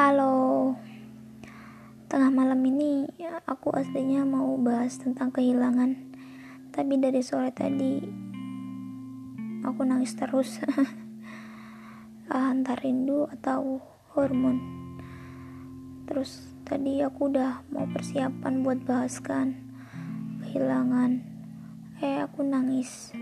[0.00, 0.80] Halo,
[2.08, 3.04] tengah malam ini
[3.44, 5.92] aku aslinya mau bahas tentang kehilangan,
[6.72, 8.00] tapi dari sore tadi
[9.60, 10.56] aku nangis terus.
[12.32, 13.84] Entah rindu atau
[14.16, 14.56] hormon.
[16.08, 19.52] Terus tadi aku udah mau persiapan buat bahaskan
[20.48, 21.20] kehilangan.
[22.00, 23.12] Eh aku nangis,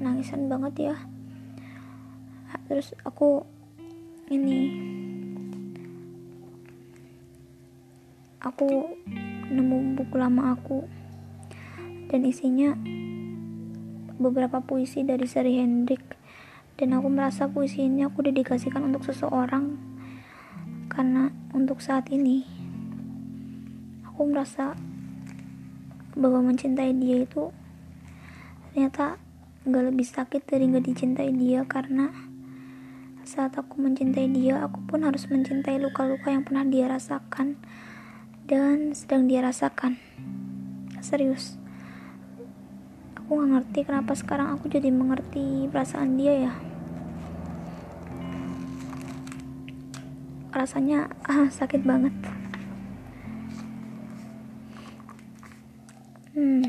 [0.00, 0.96] nangisan banget ya.
[2.72, 3.44] Terus aku
[4.32, 4.72] ini
[8.42, 8.98] aku
[9.54, 10.84] nemu buku lama aku.
[12.10, 12.76] Dan isinya
[14.18, 16.02] beberapa puisi dari Seri Hendrik.
[16.76, 19.78] Dan aku merasa puisi ini aku dedikasikan untuk seseorang.
[20.90, 22.44] Karena untuk saat ini
[24.04, 24.76] aku merasa
[26.12, 27.48] bahwa mencintai dia itu
[28.68, 29.16] ternyata
[29.64, 31.64] gak lebih sakit dari gak dicintai dia.
[31.64, 32.12] Karena
[33.22, 37.56] saat aku mencintai dia aku pun harus mencintai luka-luka yang pernah dia rasakan
[38.46, 39.98] dan sedang dia rasakan.
[41.02, 41.58] Serius.
[43.18, 46.52] Aku gak ngerti kenapa sekarang aku jadi mengerti perasaan dia ya.
[50.52, 52.12] Rasanya ah, sakit banget.
[56.32, 56.64] Hmm.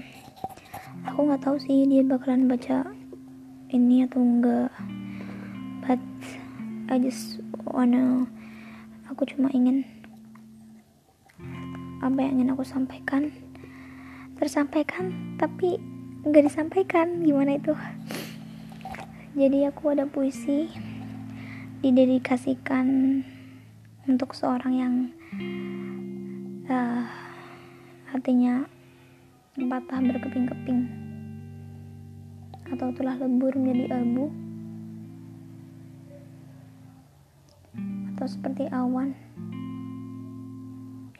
[1.07, 2.89] Aku nggak tahu sih dia bakalan baca
[3.71, 4.71] ini atau enggak.
[5.83, 5.99] But
[6.87, 8.27] I just wanna
[9.11, 9.83] aku cuma ingin
[12.03, 13.31] apa yang ingin aku sampaikan?
[14.35, 15.79] Tersampaikan tapi
[16.27, 17.23] nggak disampaikan.
[17.23, 17.71] Gimana itu?
[19.39, 20.67] Jadi aku ada puisi
[21.79, 22.85] didedikasikan
[24.03, 24.93] untuk seorang yang
[26.67, 27.07] uh,
[28.11, 28.67] hatinya
[29.55, 30.91] patah berkeping-keping
[32.67, 34.27] atau telah lebur menjadi abu
[38.13, 39.15] atau seperti awan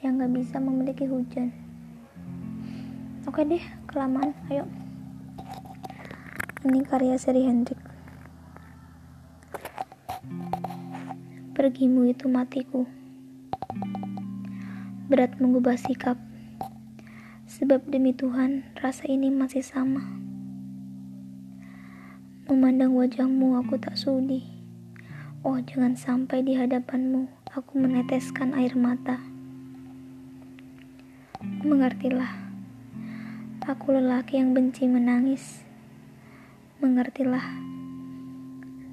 [0.04, 1.56] yang gak bisa memiliki hujan.
[3.24, 4.36] Oke deh, kelamaan.
[4.52, 4.68] Ayo.
[6.68, 7.80] Ini karya seri Hendrik.
[11.56, 12.84] Pergimu itu matiku.
[15.08, 16.20] Berat mengubah sikap.
[17.48, 20.04] Sebab demi Tuhan, rasa ini masih sama.
[22.52, 24.44] Memandang wajahmu aku tak sudi.
[25.48, 29.33] Oh, jangan sampai di hadapanmu aku meneteskan air mata.
[31.44, 32.32] Mengertilah,
[33.68, 35.60] aku lelaki yang benci menangis.
[36.80, 37.44] Mengertilah,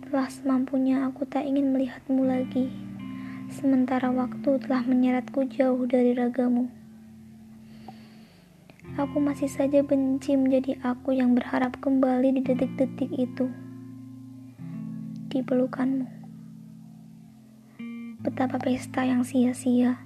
[0.02, 2.74] telah semampunya aku tak ingin melihatmu lagi,
[3.54, 6.66] sementara waktu telah menyeretku jauh dari ragamu.
[8.98, 13.46] Aku masih saja benci menjadi aku yang berharap kembali di detik-detik itu.
[15.30, 16.06] Di pelukanmu.
[18.26, 20.02] Betapa pesta yang sia-sia,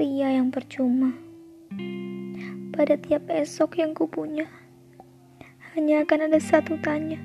[0.00, 1.23] ria yang percuma
[2.74, 4.50] pada tiap esok yang kupunya,
[5.74, 7.22] hanya akan ada satu tanya.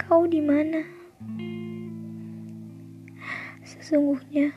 [0.00, 0.80] Kau di mana?
[3.64, 4.56] Sesungguhnya,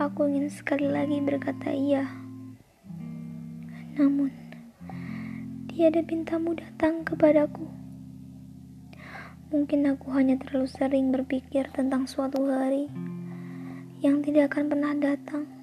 [0.00, 2.04] aku ingin sekali lagi berkata iya.
[4.00, 4.32] Namun,
[5.68, 7.64] tiada pintamu datang kepadaku.
[9.50, 12.86] Mungkin aku hanya terlalu sering berpikir tentang suatu hari
[13.98, 15.59] yang tidak akan pernah datang.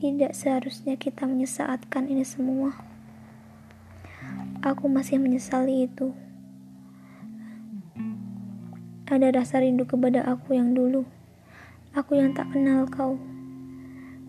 [0.00, 2.72] Tidak seharusnya kita menyesaatkan ini semua.
[4.64, 6.16] Aku masih menyesali itu.
[9.04, 11.04] Ada rasa rindu kepada aku yang dulu.
[11.92, 13.20] Aku yang tak kenal kau.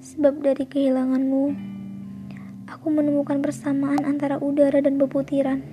[0.03, 1.55] Sebab dari kehilanganmu,
[2.67, 5.63] aku menemukan persamaan antara udara dan bebutiran.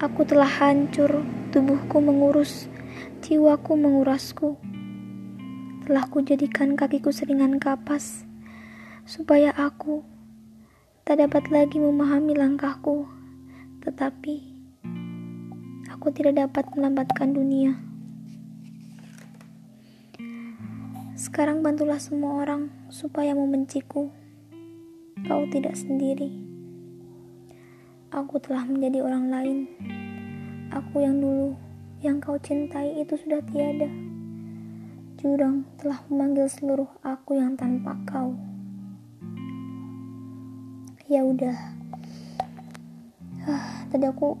[0.00, 1.20] Aku telah hancur,
[1.52, 2.64] tubuhku mengurus,
[3.20, 4.56] jiwaku mengurasku.
[5.84, 8.31] Telah kujadikan kakiku seringan kapas
[9.12, 10.00] supaya aku
[11.04, 13.04] tak dapat lagi memahami langkahku,
[13.84, 14.40] tetapi
[15.92, 17.76] aku tidak dapat melambatkan dunia.
[21.12, 24.08] Sekarang bantulah semua orang supaya membenciku.
[25.28, 26.32] Kau tidak sendiri.
[28.16, 29.58] Aku telah menjadi orang lain.
[30.72, 31.52] Aku yang dulu,
[32.00, 33.92] yang kau cintai itu sudah tiada.
[35.20, 38.51] Jurang telah memanggil seluruh aku yang tanpa kau
[41.12, 41.52] ya udah
[43.44, 44.32] ah, tadi aku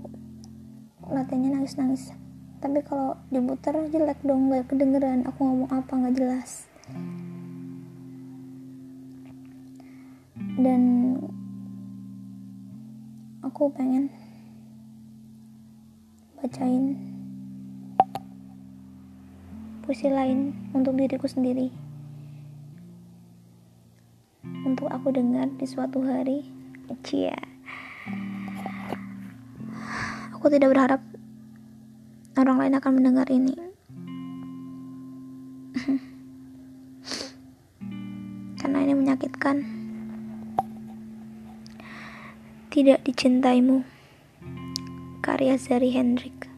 [1.12, 2.16] latihannya nangis nangis
[2.64, 6.64] tapi kalau diputar jelek dong gak kedengeran aku ngomong apa nggak jelas
[10.56, 10.80] dan
[13.44, 14.08] aku pengen
[16.40, 17.12] bacain
[19.82, 21.68] puisi lain untuk diriku sendiri.
[24.62, 26.61] Untuk aku dengar di suatu hari.
[27.00, 27.32] Cia.
[30.36, 31.00] Aku tidak berharap
[32.36, 33.56] orang lain akan mendengar ini.
[38.60, 39.80] Karena ini menyakitkan.
[42.72, 43.84] Tidak dicintaimu.
[45.22, 46.50] Karya Zari Hendrik.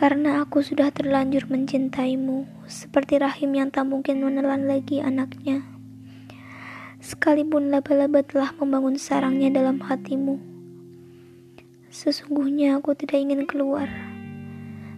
[0.00, 5.60] Karena aku sudah terlanjur mencintaimu, seperti rahim yang tak mungkin menelan lagi anaknya.
[7.20, 10.40] Sekalipun laba-laba telah membangun sarangnya dalam hatimu,
[11.92, 13.92] sesungguhnya aku tidak ingin keluar,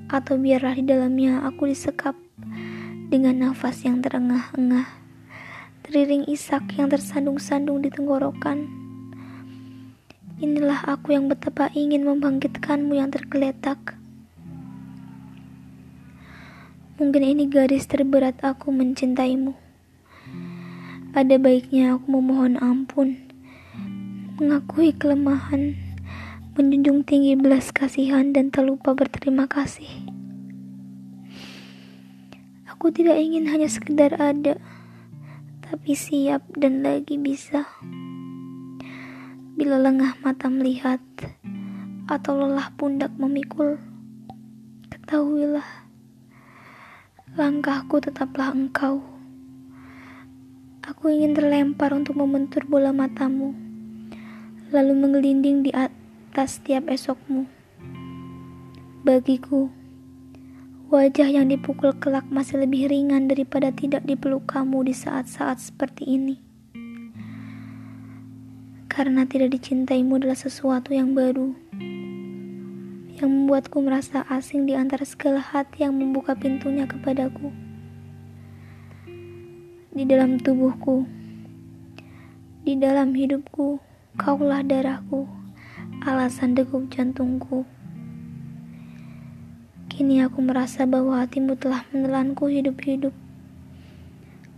[0.07, 2.15] atau biarlah di dalamnya aku disekap
[3.11, 4.87] dengan nafas yang terengah-engah,
[5.83, 8.71] teriring isak yang tersandung-sandung di tenggorokan.
[10.39, 13.99] Inilah aku yang betapa ingin membangkitkanmu yang tergeletak
[17.03, 19.62] Mungkin ini garis terberat aku mencintaimu.
[21.13, 23.21] Ada baiknya aku memohon ampun,
[24.41, 25.77] mengakui kelemahan,
[26.57, 29.89] menjunjung tinggi belas kasihan dan tak lupa berterima kasih.
[32.65, 34.57] Aku tidak ingin hanya sekedar ada,
[35.61, 37.69] tapi siap dan lagi bisa.
[39.55, 41.05] Bila lengah mata melihat,
[42.09, 43.77] atau lelah pundak memikul,
[44.89, 45.83] ketahuilah
[47.33, 49.22] Langkahku tetaplah engkau.
[50.83, 53.55] Aku ingin terlempar untuk membentur bola matamu,
[54.75, 57.47] lalu menggelinding di atas setiap esokmu.
[59.07, 59.71] Bagiku,
[60.91, 66.43] wajah yang dipukul kelak masih lebih ringan daripada tidak dipeluk kamu di saat-saat seperti ini.
[68.91, 71.55] Karena tidak dicintaimu adalah sesuatu yang baru
[73.23, 77.72] yang membuatku merasa asing di antara segala hati yang membuka pintunya kepadaku.
[79.93, 81.05] Di dalam tubuhku,
[82.65, 83.77] di dalam hidupku,
[84.17, 85.29] kaulah darahku,
[86.01, 87.69] alasan degup jantungku.
[89.93, 93.13] Kini aku merasa bahwa hatimu telah menelanku hidup-hidup.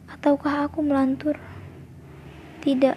[0.07, 1.35] Ataukah aku melantur?
[2.63, 2.95] Tidak.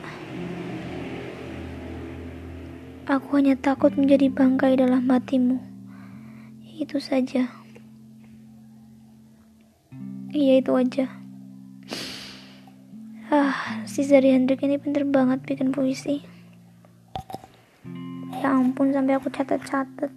[3.10, 5.58] Aku hanya takut menjadi bangkai dalam hatimu.
[6.78, 7.50] Itu saja.
[10.30, 11.17] Iya itu aja.
[13.98, 16.22] Ah, si Zari Hendrik ini pinter banget bikin puisi.
[18.38, 20.14] Ya ampun sampai aku catat-catat.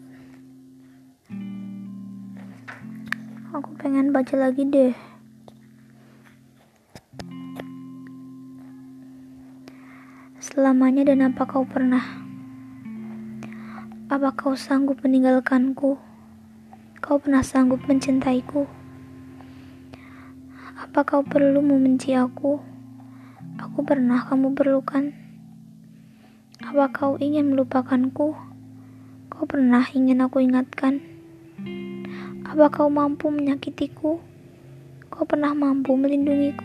[3.56, 4.92] Aku pengen baca lagi deh.
[10.44, 12.04] Selamanya dan apa kau pernah
[14.12, 15.96] apa kau sanggup meninggalkanku?
[17.00, 18.68] Kau pernah sanggup mencintaiku?
[20.84, 22.69] Apa kau perlu membenci aku?
[23.60, 25.12] Aku pernah kamu perlukan.
[26.64, 28.32] Apa kau ingin melupakanku?
[29.28, 31.04] Kau pernah ingin aku ingatkan?
[32.48, 34.16] Apa kau mampu menyakitiku?
[35.12, 36.64] Kau pernah mampu melindungiku?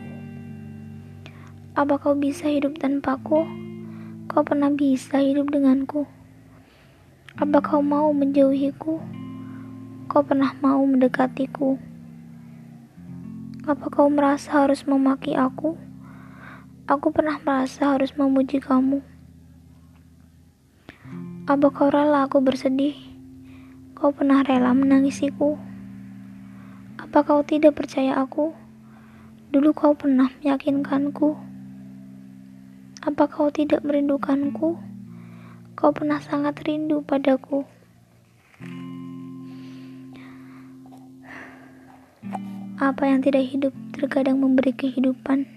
[1.76, 3.44] Apa kau bisa hidup tanpaku?
[4.32, 6.08] Kau pernah bisa hidup denganku?
[7.36, 9.04] Apa kau mau menjauhiku?
[10.08, 11.76] Kau pernah mau mendekatiku?
[13.68, 15.85] Apa kau merasa harus memaki aku?
[16.86, 19.02] Aku pernah merasa harus memuji kamu.
[21.50, 22.94] Apa kau rela aku bersedih?
[23.98, 25.58] Kau pernah rela menangisiku?
[27.02, 28.54] Apa kau tidak percaya aku?
[29.50, 31.34] Dulu kau pernah meyakinkanku.
[33.02, 34.78] Apa kau tidak merindukanku?
[35.74, 37.66] Kau pernah sangat rindu padaku.
[42.78, 45.55] Apa yang tidak hidup terkadang memberi kehidupan.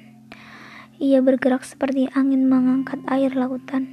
[0.98, 3.86] Ia bergerak seperti angin mengangkat air lautan.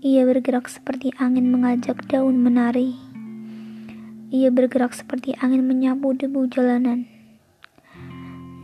[0.00, 2.96] Ia bergerak seperti angin mengajak daun menari.
[4.32, 7.04] Ia bergerak seperti angin menyapu debu jalanan.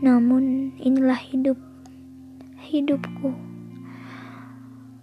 [0.00, 1.60] Namun, inilah hidup,
[2.64, 3.48] hidupku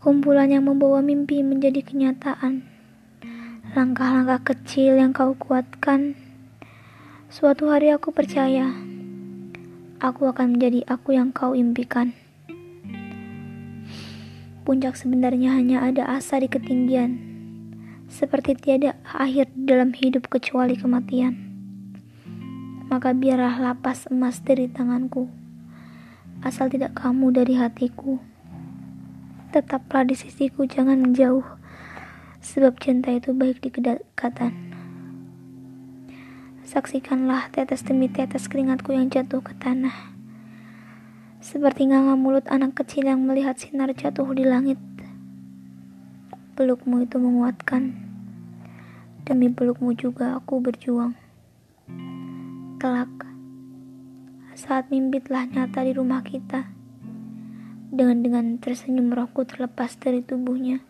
[0.06, 2.62] kumpulan yang membawa mimpi menjadi kenyataan.
[3.74, 6.14] Langkah-langkah kecil yang kau kuatkan.
[7.34, 8.70] Suatu hari aku percaya,
[10.02, 12.16] aku akan menjadi aku yang kau impikan.
[14.66, 17.22] Puncak sebenarnya hanya ada asa di ketinggian,
[18.10, 21.38] seperti tiada akhir dalam hidup kecuali kematian.
[22.90, 25.30] Maka biarlah lapas emas dari tanganku,
[26.42, 28.18] asal tidak kamu dari hatiku
[29.56, 31.48] tetaplah di sisiku, jangan menjauh.
[32.44, 34.65] Sebab cinta itu baik di kedekatan.
[36.66, 39.94] Saksikanlah tetes demi tetes keringatku yang jatuh ke tanah.
[41.38, 44.82] Seperti nganga mulut anak kecil yang melihat sinar jatuh di langit.
[46.58, 47.94] Pelukmu itu menguatkan.
[49.30, 51.14] Demi pelukmu juga aku berjuang.
[52.82, 53.14] Kelak,
[54.58, 56.66] saat mimpi telah nyata di rumah kita,
[57.94, 60.82] dengan dengan tersenyum rohku terlepas dari tubuhnya,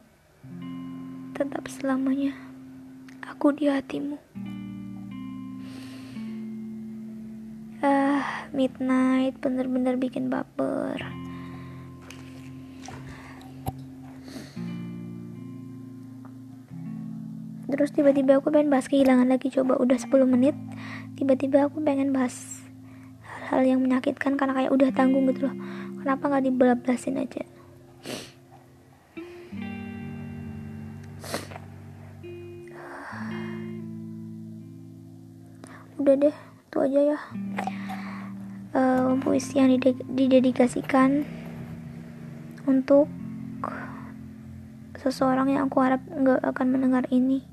[1.36, 2.32] tetap selamanya
[3.28, 4.16] aku di hatimu.
[7.86, 10.98] Ah, midnight bener-bener bikin baper.
[17.66, 20.56] terus tiba-tiba aku pengen bahas kehilangan lagi coba udah 10 menit
[21.20, 22.64] tiba-tiba aku pengen bahas
[23.52, 25.56] hal-hal yang menyakitkan karena kayak udah tanggung gitu loh.
[26.02, 27.44] Kenapa nggak dibelablasin aja?
[36.02, 36.36] Udah deh
[36.76, 37.20] itu aja ya
[39.16, 39.72] uh, puisi yang
[40.12, 41.24] didedikasikan
[42.68, 43.08] untuk
[45.00, 47.46] seseorang yang aku harap nggak akan mendengar ini.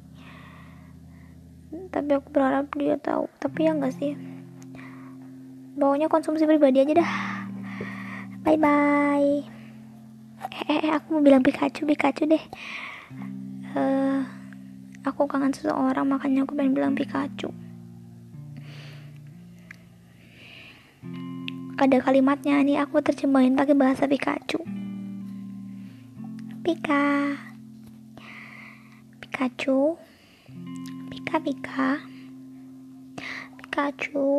[1.93, 3.29] Tapi aku berharap dia tahu.
[3.39, 4.17] Tapi ya enggak sih.
[5.79, 7.13] Bawanya konsumsi pribadi aja dah.
[8.43, 9.63] Bye bye
[10.51, 12.45] eh, eh, eh aku mau bilang Pikachu Pikachu deh.
[13.73, 14.27] Uh,
[15.07, 17.62] aku kangen seseorang makanya aku pengen bilang Pikachu
[21.83, 22.63] ada kalimatnya.
[22.63, 24.63] Nih aku terjemahin pakai bahasa Pikachu.
[26.63, 27.35] Pika.
[29.19, 29.99] Pikachu.
[31.11, 31.43] Pika.
[33.59, 34.31] Pikachu.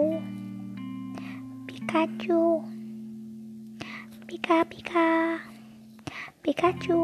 [1.67, 2.43] Pikachu.
[4.23, 5.09] Pika Pika.
[6.39, 7.03] Pikachu.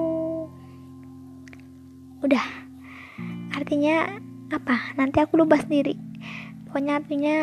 [2.24, 2.48] Udah.
[3.60, 4.08] Artinya
[4.56, 4.96] apa?
[4.96, 6.00] Nanti aku lupa sendiri.
[6.64, 7.36] Pokoknya artinya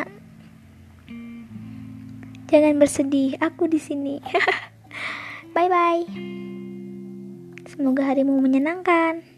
[2.47, 4.23] Jangan bersedih, aku di sini.
[5.55, 6.07] bye bye.
[7.67, 9.36] Semoga harimu menyenangkan.